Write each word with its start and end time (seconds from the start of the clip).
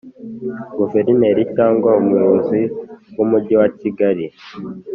guverineri 0.77 1.41
cyangwa 1.55 1.89
umuyobozi 2.01 2.61
w’umujyi 3.17 3.53
wa 3.61 3.67
kigali 3.79 4.25